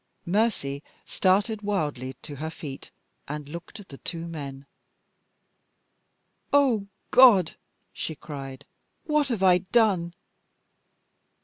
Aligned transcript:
Mercy 0.25 0.81
started 1.05 1.61
wildly 1.61 2.15
to 2.23 2.37
her 2.37 2.49
feet, 2.49 2.89
and 3.27 3.47
looked 3.47 3.79
at 3.79 3.89
the 3.89 3.99
two 3.99 4.27
men. 4.27 4.65
"O 6.51 6.87
God" 7.11 7.55
she 7.93 8.15
cried, 8.15 8.65
"what 9.03 9.27
have 9.27 9.43
I 9.43 9.59
done!" 9.59 10.15